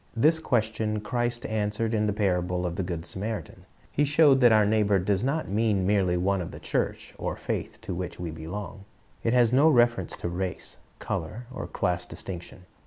[0.17, 3.67] This question Christ answered in the p^irable of the good Samaritan.
[3.91, 7.79] He showed that our neighbor does not mean merely one of the church or faith
[7.81, 8.85] to which we belong.
[9.21, 12.65] It has no reference to race, color, or class distinction.